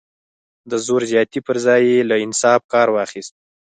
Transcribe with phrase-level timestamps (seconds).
[0.69, 3.33] د زور زیاتي پر ځای یې له انصاف کار واخیست.